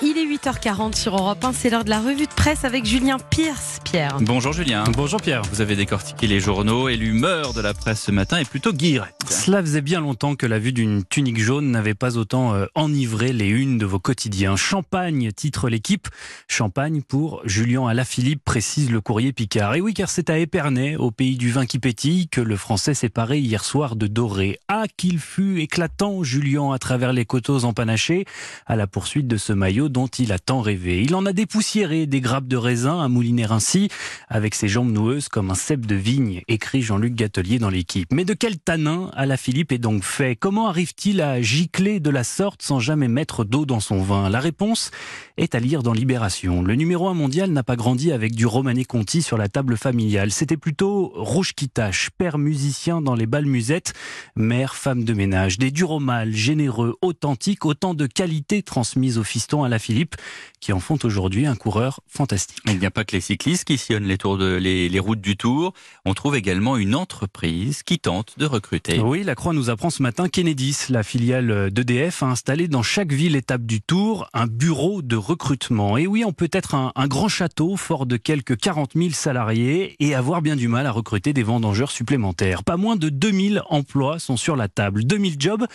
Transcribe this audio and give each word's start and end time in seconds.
Il 0.00 0.16
est 0.16 0.26
8h40 0.26 0.94
sur 0.94 1.16
Europe 1.16 1.44
1, 1.44 1.52
c'est 1.52 1.70
l'heure 1.70 1.82
de 1.82 1.90
la 1.90 2.00
revue 2.00 2.26
de 2.26 2.32
presse 2.32 2.64
avec 2.64 2.84
Julien 2.84 3.16
Pierce. 3.30 3.80
Pierre. 3.82 4.18
Bonjour 4.20 4.52
Julien. 4.52 4.84
Bonjour 4.92 5.20
Pierre. 5.20 5.42
Vous 5.50 5.60
avez 5.60 5.74
décortiqué 5.74 6.28
les 6.28 6.38
journaux 6.38 6.88
et 6.88 6.96
l'humeur 6.96 7.52
de 7.52 7.60
la 7.60 7.74
presse 7.74 8.02
ce 8.02 8.12
matin 8.12 8.38
est 8.38 8.48
plutôt 8.48 8.72
guirette. 8.72 9.14
Cela 9.28 9.60
faisait 9.60 9.80
bien 9.80 10.00
longtemps 10.00 10.36
que 10.36 10.46
la 10.46 10.60
vue 10.60 10.72
d'une 10.72 11.04
tunique 11.04 11.40
jaune 11.40 11.70
n'avait 11.70 11.94
pas 11.94 12.16
autant 12.16 12.54
euh, 12.54 12.66
enivré 12.76 13.32
les 13.32 13.48
unes 13.48 13.76
de 13.76 13.86
vos 13.86 13.98
quotidiens. 13.98 14.54
Champagne, 14.54 15.32
titre 15.32 15.68
l'équipe. 15.68 16.06
Champagne 16.46 17.02
pour 17.02 17.40
Julien 17.44 17.88
Alaphilippe, 17.88 18.44
précise 18.44 18.90
le 18.90 19.00
courrier 19.00 19.32
Picard. 19.32 19.74
Et 19.74 19.80
oui, 19.80 19.94
car 19.94 20.08
c'est 20.10 20.30
à 20.30 20.38
Épernay, 20.38 20.96
au 20.96 21.10
pays 21.10 21.36
du 21.36 21.50
vin 21.50 21.66
qui 21.66 21.78
pétille, 21.78 22.28
que 22.28 22.40
le 22.40 22.56
français 22.56 22.94
s'est 22.94 23.08
paré 23.08 23.38
hier 23.38 23.64
soir 23.64 23.96
de 23.96 24.06
doré. 24.06 24.60
Ah, 24.68 24.84
qu'il 24.96 25.18
fut 25.18 25.60
éclatant, 25.60 26.22
Julien, 26.22 26.72
à 26.72 26.78
travers 26.78 27.12
les 27.12 27.24
coteaux 27.24 27.64
empanachés, 27.64 28.26
à 28.66 28.76
la 28.76 28.86
poursuite 28.86 29.26
de 29.26 29.36
ce 29.36 29.52
maillot 29.52 29.87
dont 29.88 30.06
il 30.06 30.32
a 30.32 30.38
tant 30.38 30.60
rêvé. 30.60 31.02
Il 31.02 31.14
en 31.14 31.26
a 31.26 31.32
dépoussiéré 31.32 32.06
des 32.06 32.20
grappes 32.20 32.48
de 32.48 32.56
raisin 32.56 33.00
à 33.00 33.08
mouliner 33.08 33.46
ainsi, 33.50 33.88
avec 34.28 34.54
ses 34.54 34.68
jambes 34.68 34.90
noueuses 34.90 35.28
comme 35.28 35.50
un 35.50 35.54
cep 35.54 35.86
de 35.86 35.94
vigne, 35.94 36.42
écrit 36.48 36.82
Jean-Luc 36.82 37.14
Gatelier 37.14 37.58
dans 37.58 37.70
l'équipe. 37.70 38.12
Mais 38.12 38.24
de 38.24 38.34
quel 38.34 38.58
tanin 38.58 39.10
Alaphilippe 39.14 39.72
est 39.72 39.78
donc 39.78 40.04
fait? 40.04 40.36
Comment 40.36 40.68
arrive-t-il 40.68 41.20
à 41.20 41.40
gicler 41.40 42.00
de 42.00 42.10
la 42.10 42.24
sorte 42.24 42.62
sans 42.62 42.80
jamais 42.80 43.08
mettre 43.08 43.44
d'eau 43.44 43.66
dans 43.66 43.80
son 43.80 44.02
vin? 44.02 44.28
La 44.28 44.40
réponse 44.40 44.90
est 45.36 45.54
à 45.54 45.60
lire 45.60 45.82
dans 45.82 45.92
Libération. 45.92 46.62
Le 46.62 46.74
numéro 46.74 47.08
1 47.08 47.14
mondial 47.14 47.50
n'a 47.50 47.62
pas 47.62 47.76
grandi 47.76 48.12
avec 48.12 48.34
du 48.34 48.46
Romané 48.46 48.84
Conti 48.84 49.22
sur 49.22 49.38
la 49.38 49.48
table 49.48 49.76
familiale. 49.76 50.30
C'était 50.30 50.56
plutôt 50.56 51.12
Rouge 51.14 51.54
qui 51.54 51.68
tâche, 51.68 52.10
père 52.16 52.38
musicien 52.38 53.00
dans 53.00 53.14
les 53.14 53.26
balles 53.26 53.46
musettes, 53.46 53.94
mère, 54.36 54.74
femme 54.74 55.04
de 55.04 55.14
ménage. 55.14 55.58
Des 55.58 55.70
Duromal, 55.70 56.34
généreux, 56.34 56.96
authentiques, 57.02 57.64
autant 57.64 57.94
de 57.94 58.06
qualités 58.06 58.62
transmises 58.62 59.18
au 59.18 59.24
fiston 59.24 59.64
à 59.64 59.68
la 59.68 59.77
Philippe, 59.78 60.16
qui 60.60 60.72
en 60.72 60.80
font 60.80 60.98
aujourd'hui 61.04 61.46
un 61.46 61.54
coureur 61.54 62.00
fantastique. 62.06 62.58
Il 62.66 62.78
n'y 62.78 62.86
a 62.86 62.90
pas 62.90 63.04
que 63.04 63.14
les 63.14 63.20
cyclistes 63.20 63.64
qui 63.64 63.78
sillonnent 63.78 64.04
les, 64.04 64.18
tours 64.18 64.38
de, 64.38 64.56
les, 64.56 64.88
les 64.88 64.98
routes 64.98 65.20
du 65.20 65.36
Tour. 65.36 65.72
On 66.04 66.14
trouve 66.14 66.36
également 66.36 66.76
une 66.76 66.94
entreprise 66.94 67.82
qui 67.82 67.98
tente 67.98 68.38
de 68.38 68.46
recruter. 68.46 69.00
Oui, 69.00 69.22
la 69.22 69.34
Croix 69.34 69.52
nous 69.52 69.70
apprend 69.70 69.90
ce 69.90 70.02
matin 70.02 70.28
qu'Enedis, 70.28 70.86
la 70.88 71.02
filiale 71.02 71.70
d'EDF, 71.70 72.22
a 72.22 72.26
installé 72.26 72.68
dans 72.68 72.82
chaque 72.82 73.12
ville 73.12 73.36
étape 73.36 73.62
du 73.62 73.80
Tour 73.80 74.28
un 74.34 74.46
bureau 74.46 75.02
de 75.02 75.16
recrutement. 75.16 75.96
Et 75.96 76.06
oui, 76.06 76.24
on 76.24 76.32
peut 76.32 76.50
être 76.52 76.74
un, 76.74 76.92
un 76.96 77.06
grand 77.06 77.28
château 77.28 77.76
fort 77.76 78.06
de 78.06 78.16
quelques 78.16 78.56
40 78.56 78.92
000 78.94 79.10
salariés 79.10 79.96
et 80.00 80.14
avoir 80.14 80.42
bien 80.42 80.56
du 80.56 80.68
mal 80.68 80.86
à 80.86 80.90
recruter 80.90 81.32
des 81.32 81.42
vendangeurs 81.42 81.90
supplémentaires. 81.90 82.64
Pas 82.64 82.76
moins 82.76 82.96
de 82.96 83.08
2000 83.08 83.62
emplois 83.68 84.18
sont 84.18 84.36
sur 84.36 84.56
la 84.56 84.68
table. 84.68 85.04
2000 85.04 85.36
jobs 85.38 85.66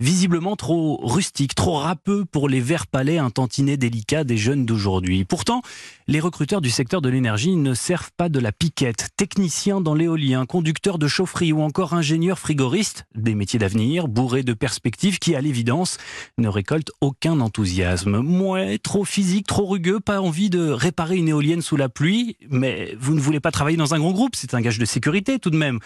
visiblement 0.00 0.56
trop 0.56 1.00
rustiques, 1.02 1.54
trop 1.54 1.76
râpeux 1.76 2.24
pour 2.24 2.48
les 2.48 2.60
verts 2.60 2.86
palais 2.86 3.18
un 3.18 3.30
tantinet 3.52 3.76
délicat 3.76 4.24
des 4.24 4.38
jeunes 4.38 4.64
d'aujourd'hui. 4.64 5.26
Pourtant, 5.26 5.60
les 6.08 6.20
recruteurs 6.20 6.62
du 6.62 6.70
secteur 6.70 7.02
de 7.02 7.10
l'énergie 7.10 7.54
ne 7.54 7.74
servent 7.74 8.10
pas 8.16 8.30
de 8.30 8.40
la 8.40 8.50
piquette. 8.50 9.10
Techniciens 9.18 9.82
dans 9.82 9.94
l'éolien, 9.94 10.46
conducteurs 10.46 10.98
de 10.98 11.06
chaufferie 11.06 11.52
ou 11.52 11.60
encore 11.60 11.92
ingénieurs 11.92 12.38
frigoristes, 12.38 13.04
des 13.14 13.34
métiers 13.34 13.58
d'avenir, 13.58 14.08
bourrés 14.08 14.42
de 14.42 14.54
perspectives 14.54 15.18
qui, 15.18 15.34
à 15.34 15.42
l'évidence, 15.42 15.98
ne 16.38 16.48
récoltent 16.48 16.92
aucun 17.02 17.40
enthousiasme. 17.40 18.20
Mouais, 18.20 18.78
trop 18.78 19.04
physique, 19.04 19.46
trop 19.46 19.66
rugueux, 19.66 20.00
pas 20.00 20.22
envie 20.22 20.48
de 20.48 20.70
réparer 20.70 21.18
une 21.18 21.28
éolienne 21.28 21.60
sous 21.60 21.76
la 21.76 21.90
pluie, 21.90 22.38
mais 22.48 22.96
vous 22.98 23.14
ne 23.14 23.20
voulez 23.20 23.40
pas 23.40 23.50
travailler 23.50 23.76
dans 23.76 23.92
un 23.92 23.98
grand 23.98 24.12
groupe, 24.12 24.34
c'est 24.34 24.54
un 24.54 24.62
gage 24.62 24.78
de 24.78 24.86
sécurité 24.86 25.38
tout 25.38 25.50
de 25.50 25.58
même. 25.58 25.78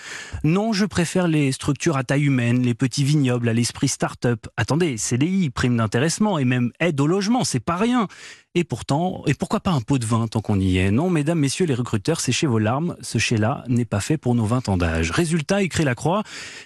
Non, 0.44 0.72
je 0.72 0.84
préfère 0.84 1.26
les 1.26 1.50
structures 1.50 1.96
à 1.96 2.04
taille 2.04 2.26
humaine, 2.26 2.62
les 2.62 2.74
petits 2.74 3.02
vignobles 3.02 3.48
à 3.48 3.52
l'esprit 3.52 3.88
start-up. 3.88 4.46
Attendez, 4.56 4.96
CDI, 4.98 5.50
prime 5.50 5.76
d'intéressement 5.76 6.38
et 6.38 6.44
même 6.44 6.70
aide 6.78 7.00
au 7.00 7.08
logement, 7.08 7.42
c'est 7.42 7.55
pas 7.60 7.76
rien. 7.76 8.08
Et 8.54 8.64
pourtant, 8.64 9.22
et 9.26 9.34
pourquoi 9.34 9.60
pas 9.60 9.70
un 9.70 9.82
pot 9.82 9.98
de 9.98 10.06
vin 10.06 10.28
tant 10.28 10.40
qu'on 10.40 10.58
y 10.58 10.78
est? 10.78 10.90
Non, 10.90 11.10
mesdames, 11.10 11.38
messieurs 11.38 11.66
les 11.66 11.74
recruteurs, 11.74 12.20
séchez 12.20 12.46
vos 12.46 12.58
larmes. 12.58 12.96
Ce 13.02 13.18
chez-là 13.18 13.64
n'est 13.68 13.84
pas 13.84 14.00
fait 14.00 14.16
pour 14.16 14.34
nos 14.34 14.46
20 14.46 14.70
ans 14.70 14.78
d'âge. 14.78 15.10
Résultat, 15.10 15.62
écrit 15.62 15.84
la 15.84 15.94
Croix, 15.94 16.22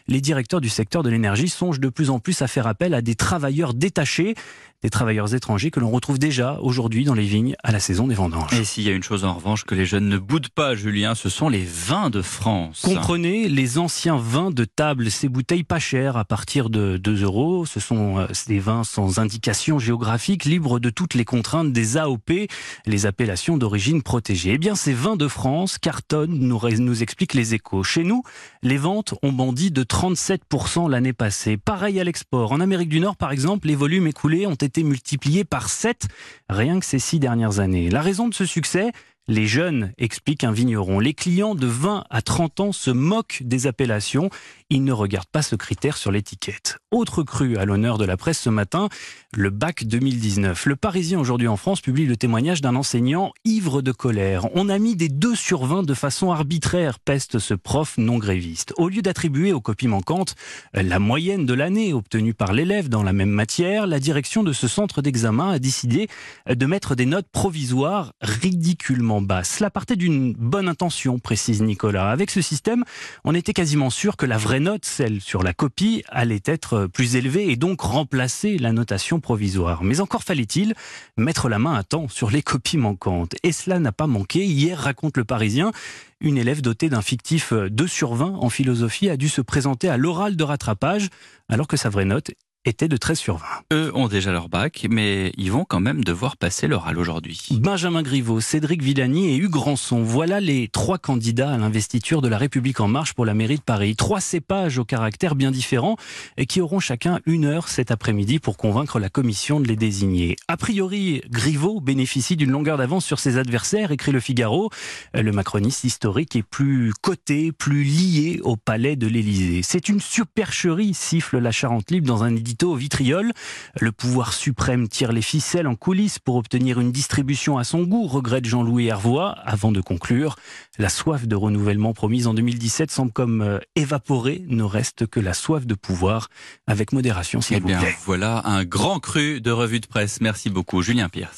les 0.07 0.21
directeurs 0.21 0.61
du 0.61 0.69
secteur 0.69 1.03
de 1.03 1.11
l'énergie 1.11 1.49
songent 1.49 1.81
de 1.81 1.89
plus 1.89 2.11
en 2.11 2.21
plus 2.21 2.43
à 2.43 2.47
faire 2.47 2.69
appel 2.69 2.95
à 2.95 3.03
des 3.03 3.17
travailleurs 3.17 3.75
détachés, 3.75 4.37
des 4.83 4.89
travailleurs 4.89 5.35
étrangers 5.35 5.71
que 5.71 5.81
l'on 5.81 5.91
retrouve 5.91 6.19
déjà 6.19 6.59
aujourd'hui 6.63 7.05
dans 7.05 7.13
les 7.13 7.27
vignes 7.27 7.55
à 7.63 7.71
la 7.71 7.81
saison 7.81 8.07
des 8.07 8.15
vendanges. 8.15 8.53
Et 8.55 8.65
s'il 8.65 8.85
y 8.85 8.89
a 8.89 8.93
une 8.93 9.03
chose 9.03 9.25
en 9.25 9.35
revanche 9.35 9.65
que 9.65 9.75
les 9.75 9.85
jeunes 9.85 10.09
ne 10.09 10.17
boudent 10.17 10.49
pas, 10.49 10.75
Julien, 10.75 11.15
ce 11.15 11.29
sont 11.29 11.49
les 11.49 11.65
vins 11.65 12.09
de 12.09 12.23
France. 12.23 12.81
Comprenez 12.83 13.49
les 13.49 13.79
anciens 13.79 14.17
vins 14.17 14.51
de 14.51 14.65
table, 14.65 15.11
ces 15.11 15.29
bouteilles 15.29 15.65
pas 15.65 15.79
chères 15.79 16.17
à 16.17 16.25
partir 16.25 16.71
de 16.71 16.97
2 16.97 17.25
euros. 17.25 17.67
Ce 17.67 17.79
sont 17.79 18.21
euh, 18.21 18.27
des 18.47 18.59
vins 18.59 18.85
sans 18.85 19.19
indication 19.19 19.79
géographique, 19.79 20.47
libres 20.47 20.80
de 20.81 20.91
toutes 20.91 21.15
les 21.15 21.25
contraintes 21.25 21.73
des 21.73 21.97
AOP, 21.97 22.49
les 22.87 23.07
appellations 23.07 23.57
d'origine 23.57 24.03
protégée. 24.03 24.53
Eh 24.55 24.59
bien, 24.59 24.75
ces 24.75 24.93
vins 24.93 25.17
de 25.17 25.29
France 25.29 25.79
cartonnent, 25.79 26.39
nous, 26.39 26.61
nous 26.79 27.03
expliquent 27.03 27.35
les 27.35 27.55
échos. 27.55 27.83
Chez 27.83 28.05
nous, 28.05 28.23
les 28.63 28.77
ventes 28.77 29.15
ont 29.23 29.33
bondi 29.33 29.71
de 29.71 29.83
37% 29.83 30.91
l'année 30.91 31.13
passée. 31.13 31.57
Pareil 31.57 32.01
à 32.01 32.05
l'export. 32.05 32.53
En 32.53 32.61
Amérique 32.61 32.89
du 32.89 33.01
Nord, 33.01 33.17
par 33.17 33.33
exemple, 33.33 33.69
les 33.69 33.77
volumes 33.77 34.07
écoulés 34.07 34.47
ont 34.47 34.55
été 34.55 34.83
multipliés 34.83 35.45
par 35.45 35.69
7 35.69 36.09
rien 36.49 36.81
que 36.81 36.87
ces 36.87 36.99
six 36.99 37.19
dernières 37.19 37.61
années. 37.61 37.91
La 37.91 38.03
raison 38.03 38.29
de 38.29 38.35
ce 38.35 38.45
succès, 38.45 38.93
les 39.31 39.47
jeunes, 39.47 39.93
explique 39.97 40.43
un 40.43 40.51
vigneron. 40.51 40.99
Les 40.99 41.15
clients 41.15 41.55
de 41.55 41.69
20 41.69 42.05
à 42.11 42.21
30 42.21 42.61
ans 42.61 42.73
se 42.73 42.91
moquent 42.91 43.43
des 43.45 43.69
appellations. 43.69 44.29
Ils 44.71 44.83
ne 44.83 44.93
regardent 44.93 45.29
pas 45.31 45.43
ce 45.43 45.55
critère 45.55 45.97
sur 45.97 46.11
l'étiquette. 46.11 46.79
Autre 46.91 47.23
cru 47.23 47.57
à 47.57 47.65
l'honneur 47.65 47.97
de 47.97 48.05
la 48.05 48.17
presse 48.17 48.41
ce 48.41 48.51
matin, 48.51 48.89
le 49.33 49.51
bac 49.51 49.85
2019. 49.85 50.67
Le 50.67 50.75
Parisien 50.75 51.21
aujourd'hui 51.21 51.47
en 51.47 51.57
France 51.57 51.81
publie 51.81 52.07
le 52.07 52.17
témoignage 52.17 52.61
d'un 52.61 52.75
enseignant 52.75 53.33
ivre 53.45 53.83
de 53.83 53.93
colère. 53.93 54.49
On 54.55 54.69
a 54.69 54.81
mis 54.81 54.97
des 54.97 55.09
2 55.09 55.37
sur 55.37 55.65
20 55.65 55.85
de 55.85 55.95
façon 55.95 56.33
arbitraire, 56.33 56.99
peste 56.99 57.39
ce 57.39 57.55
prof 57.55 57.99
non 57.99 58.19
gréviste. 58.19 58.75
Au 58.79 58.89
lieu 58.89 59.01
d'attribuer 59.01 59.53
aux 59.53 59.61
copies 59.61 59.87
manquantes 59.87 60.35
la 60.75 60.99
moyenne 60.99 61.47
de 61.47 61.55
l'année 61.55 61.93
obtenue 61.93 62.35
par 62.35 62.53
l'élève 62.53 62.89
dans 62.89 63.05
la 63.05 63.13
même 63.13 63.31
matière, 63.31 63.87
la 63.87 64.01
direction 64.01 64.43
de 64.43 64.53
ce 64.53 64.67
centre 64.67 65.03
d'examen 65.03 65.53
a 65.53 65.59
décidé 65.61 66.09
de 66.49 66.67
mettre 66.67 66.97
des 66.97 67.07
notes 67.07 67.29
provisoires 67.31 68.13
ridiculement 68.21 69.20
basse. 69.23 69.57
Cela 69.59 69.71
partait 69.71 69.97
d'une 69.97 70.33
bonne 70.33 70.69
intention, 70.69 71.19
précise 71.19 71.63
Nicolas. 71.63 72.11
Avec 72.11 72.31
ce 72.31 72.41
système, 72.41 72.85
on 73.25 73.35
était 73.35 73.53
quasiment 73.53 73.91
sûr 73.91 74.17
que 74.17 74.27
la 74.27 74.39
vraie 74.39 74.61
note, 74.61 74.85
celle 74.85 75.21
sur 75.21 75.43
la 75.43 75.53
copie, 75.53 76.03
allait 76.09 76.43
être 76.45 76.87
plus 76.87 77.17
élevée 77.17 77.51
et 77.51 77.57
donc 77.57 77.81
remplacer 77.81 78.59
la 78.59 78.73
notation 78.73 79.21
provisoire. 79.21 79.83
Mais 79.83 80.01
encore 80.01 80.23
fallait-il 80.23 80.75
mettre 81.17 81.49
la 81.49 81.59
main 81.59 81.75
à 81.75 81.83
temps 81.83 82.09
sur 82.09 82.31
les 82.31 82.43
copies 82.43 82.79
manquantes. 82.79 83.35
Et 83.43 83.53
cela 83.53 83.79
n'a 83.79 83.93
pas 83.93 84.07
manqué. 84.07 84.45
Hier, 84.45 84.79
raconte 84.79 85.17
le 85.17 85.25
Parisien, 85.25 85.73
une 86.21 86.39
élève 86.39 86.61
dotée 86.61 86.89
d'un 86.89 87.03
fictif 87.03 87.53
2 87.53 87.87
sur 87.87 88.15
20 88.15 88.35
en 88.35 88.51
philosophie 88.51 89.09
a 89.09 89.17
dû 89.17 89.29
se 89.29 89.41
présenter 89.41 89.89
à 89.89 89.97
l'oral 89.97 90.37
de 90.37 90.45
rattrapage 90.45 91.09
alors 91.49 91.67
que 91.67 91.77
sa 91.77 91.89
vraie 91.89 92.05
note 92.05 92.31
était 92.67 92.89
de 92.89 92.97
13 92.99 93.19
sur 93.19 93.37
20. 93.39 93.47
Eux 93.73 93.91
ont 93.95 94.09
déjà 94.09 94.33
leur 94.33 94.51
bac, 94.51 94.87
mais 94.91 95.33
ils 95.39 95.51
vont 95.51 95.65
quand 95.65 95.81
même 95.81 96.05
devoir 96.05 96.37
passer 96.37 96.69
l'oral 96.69 96.99
aujourd'hui. 96.99 97.49
Benjamin 97.53 98.03
Griveaux, 98.03 98.41
Cédric 98.41 98.83
Villani 98.83 99.31
et 99.31 99.37
Hugues 99.37 99.57
Rançon, 99.57 100.03
voilà 100.03 100.41
les 100.41 100.69
trois 100.69 100.99
candidats 100.99 101.53
à 101.53 101.57
l'investiture 101.57 102.21
de 102.21 102.29
la 102.29 102.37
République 102.37 102.81
en 102.81 102.89
marche 102.89 103.15
pour 103.15 103.25
la 103.25 103.33
mairie 103.33 103.57
de 103.57 103.63
Paris. 103.63 103.97
Trois 103.97 104.21
cépages 104.21 104.79
au 104.79 104.85
caractère 104.85 105.37
bien 105.37 105.51
différents 105.51 105.97
et 106.37 106.45
qui 106.45 106.61
auront 106.61 106.81
chacun 106.81 107.21
une 107.25 107.47
heure 107.47 107.69
cet 107.69 107.91
après-midi 107.91 108.41
pour 108.41 108.59
convaincre 108.59 108.99
la 108.99 109.09
commission 109.09 109.59
de 109.59 109.67
les 109.67 109.77
désigner. 109.77 110.37
A 110.47 110.59
priori, 110.59 111.23
Griveaux 111.31 111.81
bénéficie 111.81 112.37
d'une 112.37 112.51
longueur 112.51 112.77
d'avance 112.77 113.07
sur 113.07 113.21
ses 113.21 113.39
adversaires, 113.39 113.91
écrit 113.91 114.13
le 114.13 114.21
Figaro. 114.21 114.69
Le 115.15 115.33
macroniste 115.33 115.85
historique 115.85 116.37
est 116.37 116.43
plus 116.43 116.93
coté, 117.01 117.53
plus 117.53 117.85
lié 117.85 118.41
au 118.43 118.57
palais 118.57 118.97
de 118.97 119.07
l'Élysée. 119.07 119.63
C'est 119.63 119.89
une 119.89 120.01
supercherie, 120.01 120.93
siffle 120.93 121.39
la 121.39 121.53
Charente 121.53 121.91
Libre 121.91 122.07
dans 122.07 122.23
un 122.23 122.35
édito 122.51 122.73
au 122.73 122.75
vitriol. 122.75 123.33
Le 123.81 123.93
pouvoir 123.93 124.33
suprême 124.33 124.89
tire 124.89 125.13
les 125.13 125.23
ficelles 125.23 125.69
en 125.69 125.77
coulisses 125.77 126.19
pour 126.19 126.35
obtenir 126.35 126.81
une 126.81 126.91
distribution 126.91 127.59
à 127.59 127.65
son 127.65 127.83
goût, 127.83 128.07
regrette 128.09 128.45
Jean-Louis 128.45 128.89
Hervois, 128.89 129.37
avant 129.45 129.71
de 129.71 129.81
conclure. 129.81 130.37
La 130.79 130.89
soif 130.89 131.29
de 131.29 131.37
renouvellement 131.37 131.93
promise 131.93 132.27
en 132.27 132.35
2017 132.35 132.91
semble 132.91 133.13
comme 133.13 133.41
euh, 133.41 133.59
évaporée, 133.77 134.45
ne 134.49 134.65
reste 134.65 135.07
que 135.07 135.21
la 135.21 135.35
soif 135.35 135.65
de 135.65 135.75
pouvoir, 135.75 136.29
avec 136.67 136.93
modération 136.93 137.41
s'il 137.41 137.59
eh 137.59 137.61
vous 137.61 137.69
bien, 137.69 137.79
plaît. 137.79 137.95
Voilà 138.05 138.43
un 138.45 138.65
grand 138.65 138.99
cru 138.99 139.41
de 139.41 139.51
revue 139.53 139.81
de 139.81 139.87
presse. 139.87 140.21
Merci 140.21 140.51
beaucoup, 140.51 140.83
Julien 140.83 141.09
Pierce. 141.09 141.29